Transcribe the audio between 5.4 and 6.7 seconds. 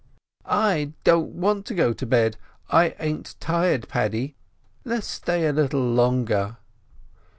a little longer."